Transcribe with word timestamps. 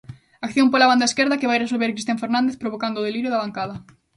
Acción 0.47 0.67
pola 0.69 0.89
banda 0.91 1.09
esquerda 1.09 1.39
que 1.39 1.49
vai 1.49 1.59
resolver 1.59 1.93
Cristian 1.93 2.21
Fernández 2.23 2.55
provocando 2.61 2.97
o 2.99 3.05
delirio 3.07 3.31
da 3.33 3.41
bancada. 3.43 3.75